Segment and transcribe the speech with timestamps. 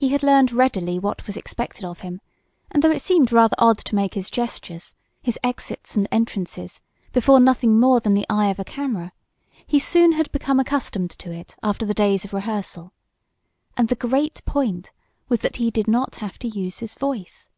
[0.00, 2.20] He had learned readily what was expected of him,
[2.72, 6.80] and though it seemed rather odd to make his gestures, his exits and entrances
[7.12, 9.12] before nothing more than the eye of a camera,
[9.64, 12.92] he soon had become accustomed to it after the days of rehearsal.
[13.76, 14.90] And the great point
[15.28, 17.48] was that he did not have to use his voice.